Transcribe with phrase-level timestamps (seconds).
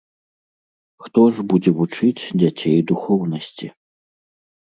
[1.03, 3.67] Хто ж будзе вучыць дзяцей духоўнасці?